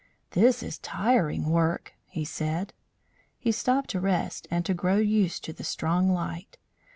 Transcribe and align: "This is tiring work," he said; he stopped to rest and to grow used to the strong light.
"This 0.31 0.63
is 0.63 0.79
tiring 0.79 1.45
work," 1.51 1.93
he 2.07 2.25
said; 2.25 2.73
he 3.37 3.51
stopped 3.51 3.91
to 3.91 3.99
rest 3.99 4.47
and 4.49 4.65
to 4.65 4.73
grow 4.73 4.97
used 4.97 5.43
to 5.43 5.53
the 5.53 5.63
strong 5.63 6.09
light. 6.11 6.57